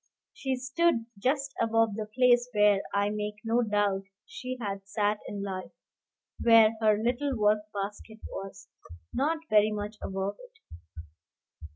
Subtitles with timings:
[0.33, 5.43] She stood just above the place where, I make no doubt, she had sat in
[5.43, 5.69] life,
[6.39, 8.67] where her little work basket was,
[9.13, 10.53] not very much above it.